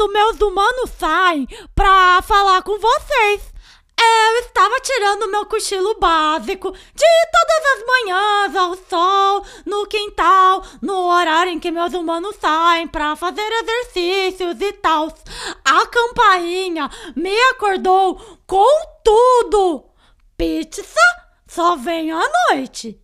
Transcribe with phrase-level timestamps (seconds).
[0.00, 3.52] quando meus humanos saem pra falar com vocês.
[4.00, 10.94] Eu estava tirando meu cochilo básico de todas as manhãs ao sol, no quintal, no
[10.94, 15.12] horário em que meus humanos saem pra fazer exercícios e tal.
[15.62, 18.16] A campainha me acordou
[18.46, 19.84] com tudo.
[20.34, 20.82] Pizza
[21.46, 22.98] só vem à noite.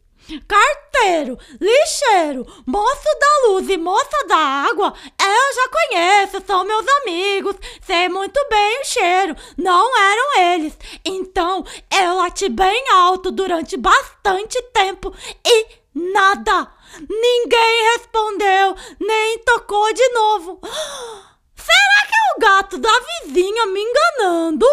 [0.48, 7.54] Carteiro, lixeiro, moço da luz e moça da água, eu já conheço, são meus amigos,
[7.80, 10.76] sei muito bem o cheiro, não eram eles.
[11.04, 15.14] Então eu lati bem alto durante bastante tempo
[15.46, 16.72] e nada.
[17.08, 20.60] Ninguém respondeu, nem tocou de novo.
[21.54, 24.66] Será que é o gato da vizinha me enganando?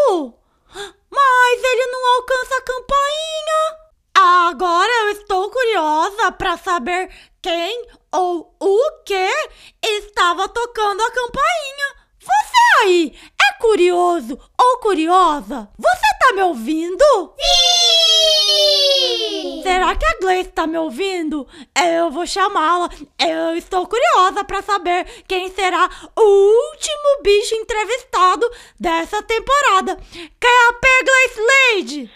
[1.11, 3.82] Mas ele não alcança a campainha.
[4.25, 9.29] Agora eu estou curiosa para saber quem ou o que
[9.83, 11.95] estava tocando a campainha.
[12.21, 13.13] Você aí
[13.49, 15.69] é curioso ou curiosa?
[15.77, 17.33] Você tá me ouvindo?
[17.37, 18.13] Sim!
[19.61, 21.45] Será que a Gleice tá me ouvindo?
[21.75, 22.89] Eu vou chamá-la.
[23.19, 29.97] Eu estou curiosa para saber quem será o último bicho entrevistado dessa temporada.
[30.39, 32.09] Quer a P Gleice Lady?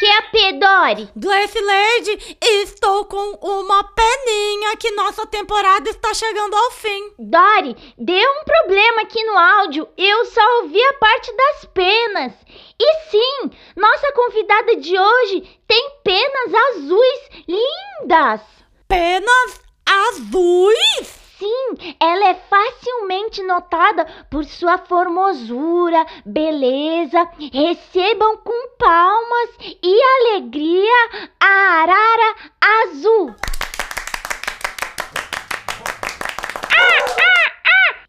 [0.00, 1.10] Que é a Pedori?
[1.14, 7.12] Gleice Lady, estou com uma peninha que nossa temporada está chegando ao fim.
[7.18, 9.86] Dori, deu um problema aqui no áudio.
[9.98, 12.32] Eu só ouvi a parte das penas.
[12.80, 18.40] E sim, nossa convidada de hoje tem penas azuis lindas.
[18.88, 21.19] Penas azuis?
[21.40, 27.26] Sim, ela é facilmente notada por sua formosura, beleza.
[27.50, 29.48] Recebam com palmas
[29.82, 32.36] e alegria a arara
[32.82, 33.34] azul.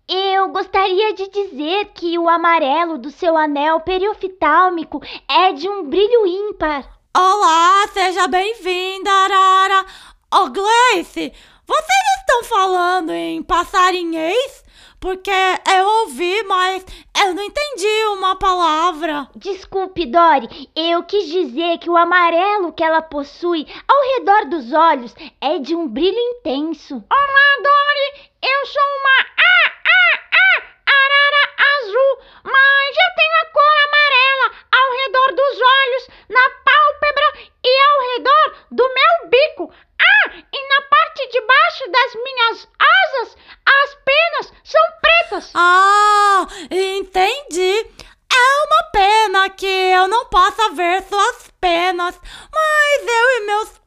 [0.09, 6.27] Eu gostaria de dizer que o amarelo do seu anel perioftálmico é de um brilho
[6.27, 6.85] ímpar.
[7.15, 9.85] Olá, seja bem-vinda, Arara.
[10.33, 11.31] Ô, Gleice,
[11.65, 14.63] vocês estão falando em passarinhês?
[15.01, 16.85] Porque eu ouvi, mas
[17.21, 19.27] eu não entendi uma palavra.
[19.35, 25.13] Desculpe, Dori, eu quis dizer que o amarelo que ela possui ao redor dos olhos
[25.41, 27.03] é de um brilho intenso.
[27.11, 31.43] Olá, Dori, eu sou uma ah, ah, ah, arara
[31.75, 37.99] azul, mas eu tenho a cor amarela ao redor dos olhos, na pálpebra e ao
[38.13, 39.73] redor do meu bico.
[40.01, 45.51] Ah, e na parte de baixo das minhas asas, as penas são pretas.
[45.53, 47.85] Ah, entendi.
[48.33, 52.19] É uma pena que eu não possa ver suas penas,
[52.53, 53.77] mas eu e meus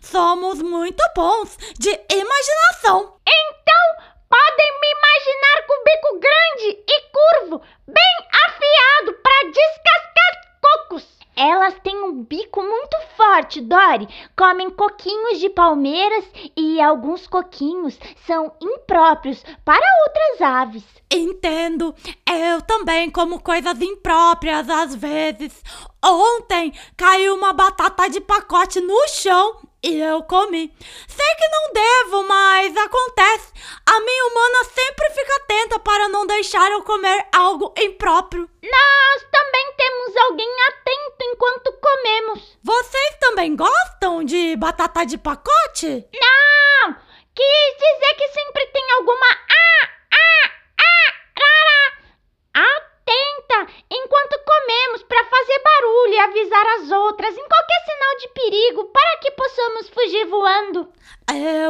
[0.00, 3.18] somos muito bons de imaginação.
[3.26, 11.04] Então, podem me imaginar com o bico grande e curvo, bem afiado para descascar cocos.
[11.36, 14.08] Elas têm um bico muito forte, Dori.
[14.36, 16.24] Comem coquinhos de palmeiras
[16.56, 20.84] e alguns coquinhos são impróprios para outras aves.
[21.10, 21.92] Entendo.
[22.26, 25.60] Eu também como coisas impróprias às vezes.
[26.04, 30.72] Ontem caiu uma batata de pacote no chão e eu comi.
[31.06, 33.52] Sei que não devo, mas acontece.
[33.86, 38.48] A minha humana sempre fica atenta para não deixar eu comer algo impróprio.
[38.62, 42.58] Nós também temos alguém atento enquanto comemos.
[42.62, 46.08] Vocês também gostam de batata de pacote?
[46.14, 46.96] Não!
[47.34, 55.62] Quis dizer que sempre tem alguma ah, ah, ah, rara atenta enquanto comemos para fazer
[55.62, 60.92] barulho e avisar as outras em qualquer sinal de perigo para que possamos fugir voando.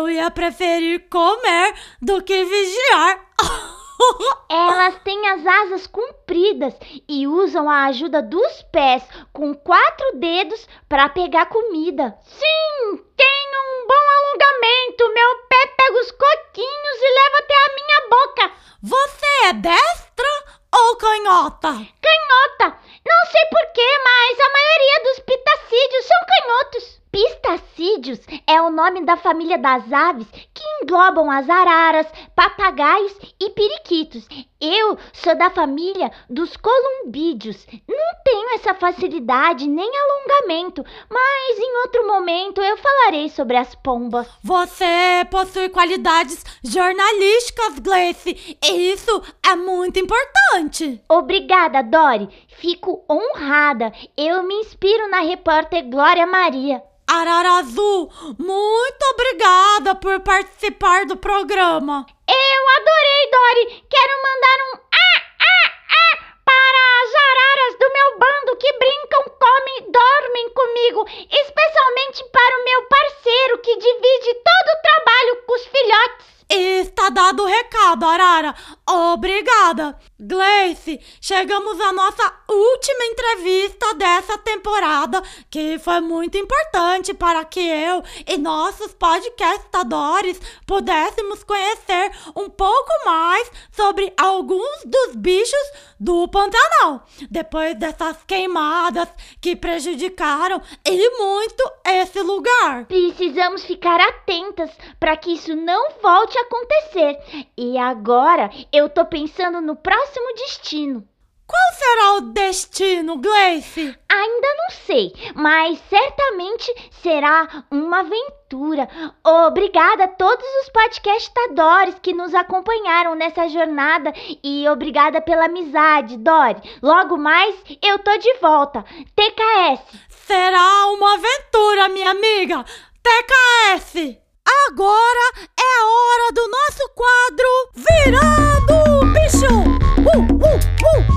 [0.04, 3.24] Eu ia preferir comer do que vigiar.
[4.50, 6.74] Elas têm as asas compridas
[7.08, 9.02] e usam a ajuda dos pés
[9.32, 12.18] com quatro dedos para pegar comida.
[12.22, 15.14] Sim, tenho um bom alongamento.
[15.14, 18.52] Meu pé pega os coquinhos e leva até a minha boca.
[18.82, 20.28] Você é destra
[20.70, 21.68] ou canhota?
[21.72, 22.78] Canhota.
[23.06, 27.03] Não sei porquê, mas a maioria dos pitacídeos são canhotos.
[27.14, 34.26] Pistacídeos é o nome da família das aves que englobam as araras, papagaios e periquitos.
[34.60, 37.68] Eu sou da família dos columbídeos.
[37.88, 44.26] Não tenho essa facilidade nem alongamento, mas em outro momento eu falarei sobre as pombas.
[44.42, 51.00] Você possui qualidades jornalísticas, Gleice, e isso é muito importante.
[51.08, 52.28] Obrigada, Dori.
[52.56, 53.92] Fico honrada.
[54.16, 56.82] Eu me inspiro na repórter Glória Maria.
[57.14, 62.04] Arara Azul, muito obrigada por participar do programa.
[62.26, 63.84] Eu adorei, Dori.
[63.88, 69.92] Quero mandar um ah, ah, ah para as araras do meu bando que brincam, comem
[69.92, 71.06] dormem comigo.
[71.30, 76.43] Especialmente para o meu parceiro que divide todo o trabalho com os filhotes.
[76.48, 78.54] Está dado o recado, Arara.
[78.88, 79.98] Obrigada.
[80.20, 88.02] Gleice, chegamos à nossa última entrevista dessa temporada, que foi muito importante para que eu
[88.26, 97.74] e nossos podcastadores pudéssemos conhecer um pouco mais sobre alguns dos bichos do Pantanal, depois
[97.78, 99.08] dessas queimadas
[99.40, 102.84] que prejudicaram e muito esse lugar.
[102.86, 104.70] Precisamos ficar atentas
[105.00, 107.46] para que isso não volte a acontecer.
[107.56, 111.06] E agora eu tô pensando no próximo destino.
[111.46, 113.94] Qual será o destino, Gleice?
[114.08, 118.88] Ainda não sei, mas certamente será uma aventura.
[119.22, 124.10] Obrigada a todos os podcastadores que nos acompanharam nessa jornada
[124.42, 126.62] e obrigada pela amizade, Dori.
[126.82, 128.82] Logo mais eu tô de volta.
[129.14, 129.82] TKS.
[130.08, 132.64] Será uma aventura, minha amiga.
[133.02, 134.23] TKS.
[134.46, 139.54] Agora é a hora do nosso quadro Virando o Bicho!
[140.00, 141.14] Uh, uh, uh!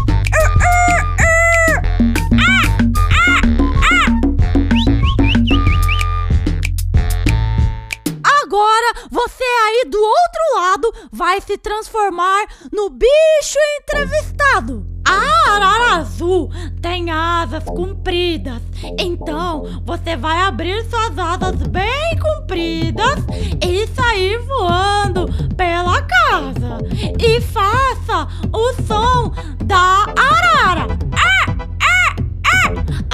[8.43, 14.86] Agora você aí do outro lado vai se transformar no bicho entrevistado.
[15.07, 16.51] A arara azul
[16.81, 18.61] tem asas compridas,
[18.99, 23.23] então você vai abrir suas asas bem compridas
[23.65, 26.77] e sair voando pela casa.
[27.19, 29.31] E faça o som
[29.63, 30.87] da arara.
[31.13, 32.15] Ah, ah,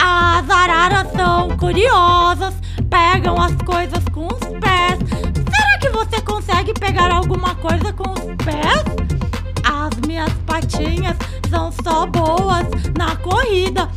[0.01, 0.40] ah.
[0.40, 2.56] As araras são curiosas,
[2.90, 5.00] pegam as coisas com os pés.
[5.10, 8.84] Será que você consegue pegar alguma coisa com os pés?
[9.63, 11.16] As minhas patinhas
[11.54, 12.68] são só boas
[12.98, 13.88] na corrida.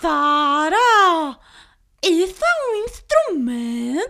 [0.00, 1.36] Sara,
[2.00, 4.04] isso é um instrumento?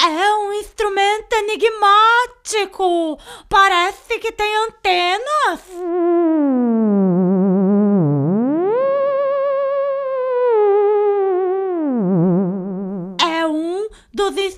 [0.00, 3.18] É um instrumento enigmático.
[3.48, 5.60] Parece que tem antenas.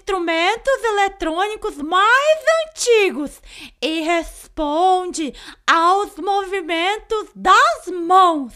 [0.03, 3.41] Instrumentos eletrônicos mais antigos
[3.81, 5.33] e responde
[5.65, 8.53] aos movimentos das mãos.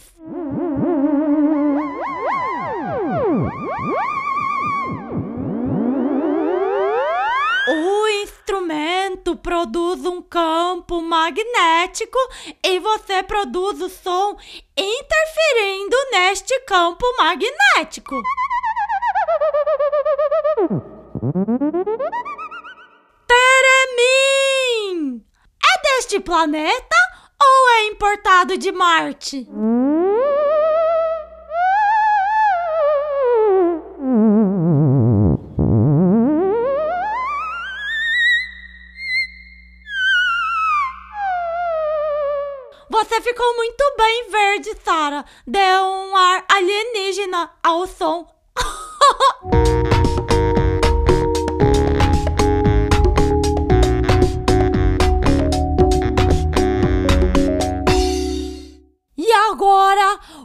[7.69, 12.19] O instrumento produz um campo magnético
[12.63, 14.37] e você produz o som
[14.77, 18.21] interferindo neste campo magnético.
[23.27, 25.21] Teremim!
[25.61, 26.95] É deste planeta
[27.41, 29.45] ou é importado de Marte?
[42.89, 45.25] Você ficou muito bem verde, Sara.
[45.45, 48.36] Deu um ar alienígena ao som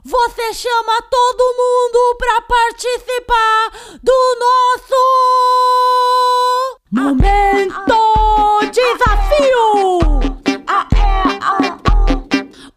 [0.04, 3.70] você chama todo mundo para participar
[4.02, 4.96] do nosso
[6.90, 8.12] momento
[8.72, 9.98] desafio.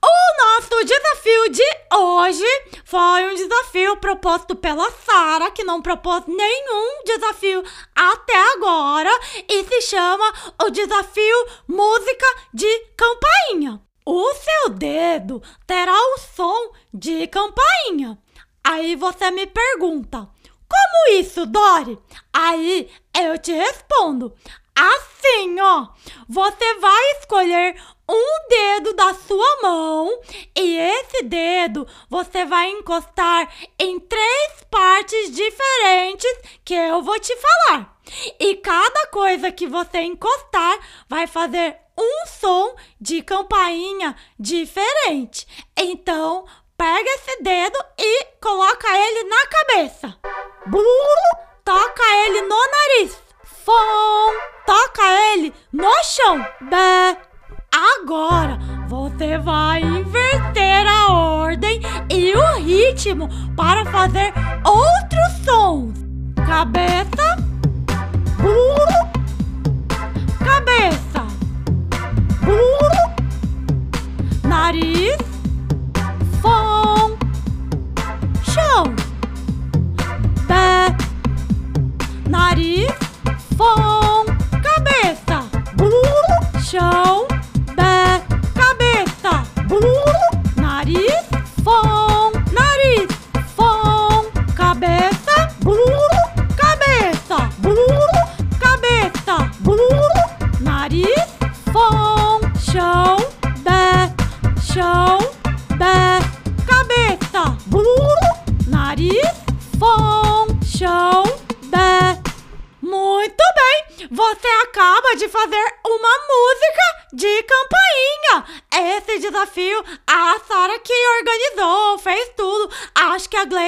[0.03, 1.63] O nosso desafio de
[1.93, 2.45] hoje
[2.83, 7.63] foi um desafio proposto pela Sara, que não propôs nenhum desafio
[7.95, 9.09] até agora,
[9.49, 10.31] e se chama
[10.63, 13.81] o desafio Música de Campainha.
[14.05, 18.17] O seu dedo terá o som de campainha.
[18.63, 20.29] Aí você me pergunta:
[20.67, 21.99] como isso, Dori?
[22.33, 24.33] Aí eu te respondo:
[24.75, 25.87] assim, ó.
[26.27, 27.75] Você vai escolher
[28.07, 30.19] um dedo da sua mão
[30.55, 37.99] e esse dedo você vai encostar em três partes diferentes que eu vou te falar.
[38.39, 45.47] E cada coisa que você encostar vai fazer um som de campainha diferente.
[45.75, 46.45] Então,
[46.77, 50.15] pega esse dedo e coloca ele na cabeça.
[51.63, 53.17] Toca ele no nariz.
[53.43, 54.33] Fom.
[54.65, 55.01] Toca
[55.33, 56.45] ele no chão.
[56.61, 57.17] Bé.
[57.73, 65.93] Agora você vai inverter a ordem e o ritmo para fazer outros sons.
[66.47, 67.44] Cabeça.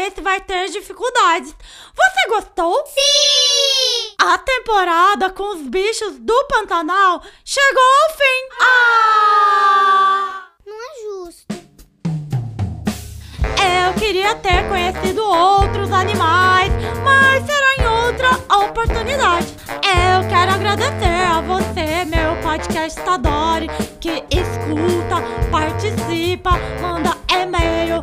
[0.08, 1.54] Gleice vai ter dificuldades.
[1.94, 2.74] Você gostou?
[2.88, 4.16] Sim!
[4.20, 8.48] A temporada com os bichos do Pantanal chegou ao fim!
[8.62, 10.48] Ah!
[10.66, 11.46] Não é justo.
[13.86, 16.72] Eu queria ter conhecido outros animais,
[17.04, 18.30] mas será em outra
[18.66, 19.48] oportunidade.
[19.84, 23.68] Eu quero agradecer a você, meu podcast Tadori,
[24.00, 25.22] que escuta,
[25.52, 27.97] participa, manda e-mail,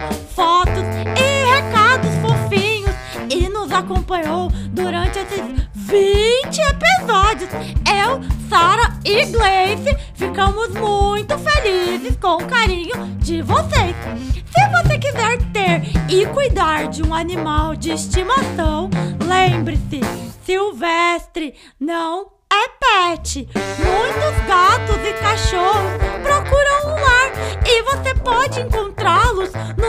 [4.15, 5.43] acompanhou durante esses
[5.75, 7.51] 20 episódios.
[7.85, 13.97] Eu, Sara e Gleice ficamos muito felizes com o carinho de vocês.
[14.47, 18.89] Se você quiser ter e cuidar de um animal de estimação,
[19.27, 20.01] lembre-se,
[20.45, 23.49] Silvestre não é pet.
[23.55, 25.93] Muitos gatos e cachorros
[26.23, 27.33] procuram um lar
[27.67, 29.84] e você pode encontrá-los no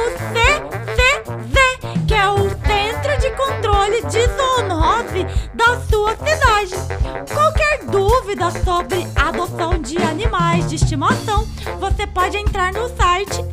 [8.36, 11.48] Qualquer dúvida sobre adoção de animais de estimação,
[11.80, 13.44] você pode entrar no site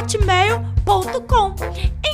[0.00, 1.54] hotmail.com.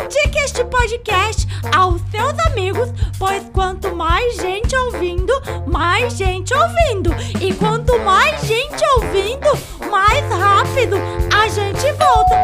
[0.00, 5.32] Indique este podcast aos seus amigos, pois quanto mais gente ouvindo,
[5.66, 7.14] mais gente ouvindo.
[7.40, 9.48] E quanto mais gente ouvindo,
[9.90, 10.96] mais rápido
[11.32, 12.34] a gente volta.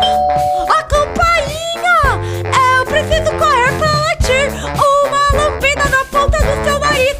[0.78, 2.20] A campainha!
[2.78, 7.16] Eu preciso correr para latir uma lambida na ponta do seu nariz.